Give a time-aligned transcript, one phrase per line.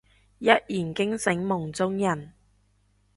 [0.39, 0.59] 一言
[0.95, 2.33] 驚醒夢中人